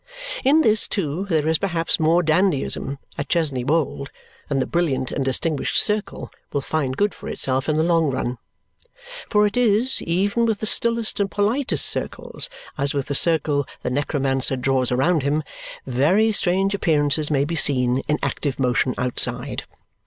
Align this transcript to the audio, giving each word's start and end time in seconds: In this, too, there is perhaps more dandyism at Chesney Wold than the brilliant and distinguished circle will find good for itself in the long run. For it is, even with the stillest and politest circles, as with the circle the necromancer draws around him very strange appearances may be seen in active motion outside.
In 0.43 0.61
this, 0.61 0.87
too, 0.87 1.27
there 1.29 1.47
is 1.47 1.59
perhaps 1.59 1.99
more 1.99 2.23
dandyism 2.23 2.97
at 3.19 3.29
Chesney 3.29 3.63
Wold 3.63 4.09
than 4.49 4.57
the 4.57 4.65
brilliant 4.65 5.11
and 5.11 5.23
distinguished 5.23 5.77
circle 5.77 6.31
will 6.51 6.61
find 6.61 6.97
good 6.97 7.13
for 7.13 7.29
itself 7.29 7.69
in 7.69 7.77
the 7.77 7.83
long 7.83 8.09
run. 8.09 8.39
For 9.29 9.45
it 9.45 9.55
is, 9.55 10.01
even 10.01 10.47
with 10.47 10.59
the 10.59 10.65
stillest 10.65 11.19
and 11.19 11.29
politest 11.29 11.85
circles, 11.85 12.49
as 12.79 12.95
with 12.95 13.05
the 13.09 13.13
circle 13.13 13.67
the 13.83 13.91
necromancer 13.91 14.55
draws 14.55 14.91
around 14.91 15.21
him 15.21 15.43
very 15.85 16.31
strange 16.31 16.73
appearances 16.73 17.29
may 17.29 17.45
be 17.45 17.53
seen 17.55 17.99
in 18.07 18.17
active 18.23 18.57
motion 18.59 18.95
outside. 18.97 19.65